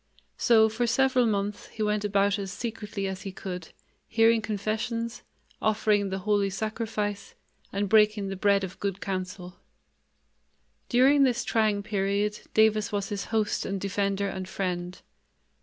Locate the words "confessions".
4.41-5.21